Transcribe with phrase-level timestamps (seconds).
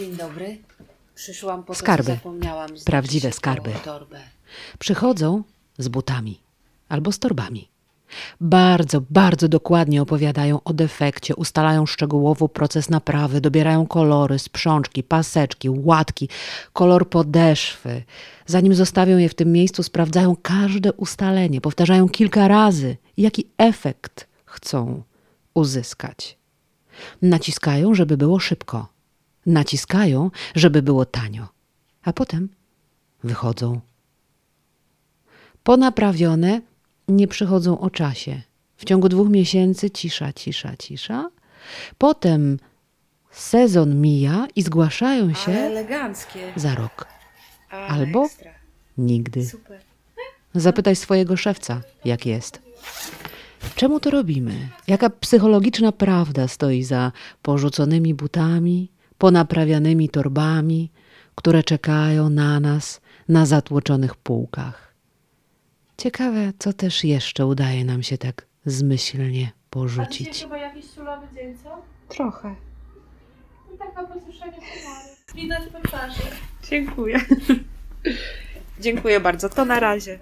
[0.00, 0.58] Dzień dobry.
[1.14, 2.12] Przyszłam po Skarby.
[2.12, 2.70] zapomniałam.
[2.84, 3.70] Prawdziwe skarby.
[3.84, 4.20] Torbę.
[4.78, 5.42] Przychodzą
[5.78, 6.40] z butami
[6.88, 7.68] albo z torbami.
[8.40, 16.28] Bardzo, bardzo dokładnie opowiadają o defekcie, ustalają szczegółowo proces naprawy, dobierają kolory, sprzączki, paseczki, łatki,
[16.72, 18.02] kolor podeszwy.
[18.46, 25.02] Zanim zostawią je w tym miejscu, sprawdzają każde ustalenie, powtarzają kilka razy, jaki efekt chcą
[25.54, 26.38] uzyskać.
[27.22, 28.99] Naciskają, żeby było szybko.
[29.46, 31.48] Naciskają, żeby było tanio.
[32.02, 32.48] A potem
[33.24, 33.80] wychodzą.
[35.62, 36.60] Ponaprawione
[37.08, 38.42] nie przychodzą o czasie.
[38.76, 41.30] W ciągu dwóch miesięcy cisza, cisza, cisza.
[41.98, 42.58] Potem
[43.30, 45.70] sezon mija i zgłaszają się
[46.56, 47.06] za rok.
[47.70, 48.50] Ale Albo- Ekstra.
[48.98, 49.46] Nigdy.
[49.46, 49.80] Super.
[50.54, 52.62] Zapytaj swojego szewca, jak jest.
[53.76, 54.68] Czemu to robimy?
[54.86, 57.12] Jaka psychologiczna prawda stoi za
[57.42, 60.90] porzuconymi butami, ponaprawianymi torbami,
[61.34, 64.94] które czekają na nas na zatłoczonych półkach?
[65.96, 70.42] Ciekawe, co też jeszcze udaje nam się tak zmyślnie A porzucić.
[70.42, 71.82] chyba jakiś surowy dzień, co?
[72.08, 72.54] Trochę.
[73.70, 74.56] To tak na pomary.
[75.34, 76.22] Widać po twarzy.
[76.70, 77.20] Dziękuję.
[78.80, 79.48] Dziękuję bardzo.
[79.48, 80.18] To na razie.